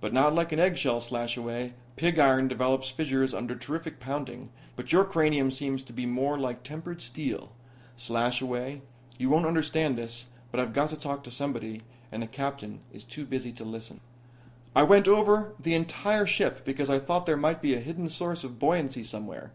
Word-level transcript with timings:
"But 0.00 0.12
not 0.12 0.32
like 0.32 0.52
an 0.52 0.60
eggshell, 0.60 1.00
Slashaway. 1.00 1.72
Pig 1.96 2.20
iron 2.20 2.46
develops 2.46 2.90
fissures 2.90 3.34
under 3.34 3.56
terrific 3.56 3.98
pounding 3.98 4.50
but 4.76 4.92
your 4.92 5.04
cranium 5.04 5.50
seems 5.50 5.82
to 5.82 5.92
be 5.92 6.06
more 6.06 6.38
like 6.38 6.62
tempered 6.62 7.00
steel. 7.00 7.50
Slashaway, 7.96 8.80
you 9.18 9.28
won't 9.28 9.44
understand 9.44 9.98
this, 9.98 10.26
but 10.52 10.60
I've 10.60 10.72
got 10.72 10.90
to 10.90 10.96
talk 10.96 11.24
to 11.24 11.32
somebody 11.32 11.82
and 12.12 12.22
the 12.22 12.28
Captain 12.28 12.78
is 12.92 13.02
too 13.02 13.26
busy 13.26 13.50
to 13.54 13.64
listen. 13.64 13.98
"I 14.76 14.84
went 14.84 15.08
over 15.08 15.54
the 15.58 15.74
entire 15.74 16.26
ship 16.26 16.64
because 16.64 16.88
I 16.88 17.00
thought 17.00 17.26
there 17.26 17.36
might 17.36 17.60
be 17.60 17.74
a 17.74 17.80
hidden 17.80 18.08
source 18.08 18.44
of 18.44 18.60
buoyancy 18.60 19.02
somewhere. 19.02 19.50